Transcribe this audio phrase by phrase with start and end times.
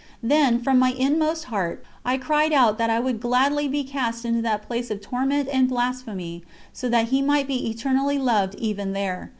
[0.23, 4.41] Then, from my inmost heart, I cried out that I would gladly be cast into
[4.41, 6.43] that place of torment and blasphemy
[6.73, 9.29] so that He might be eternally loved even there.